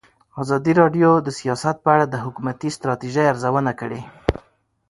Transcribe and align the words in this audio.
ازادي 0.41 0.73
راډیو 0.81 1.11
د 1.21 1.27
سیاست 1.39 1.75
په 1.83 1.89
اړه 1.95 2.05
د 2.09 2.15
حکومتي 2.23 2.69
ستراتیژۍ 2.77 3.25
ارزونه 3.33 3.71
کړې. 3.79 4.01